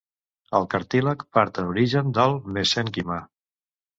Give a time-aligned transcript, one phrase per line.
[0.59, 3.19] El cartílag part en origen del mesènquima.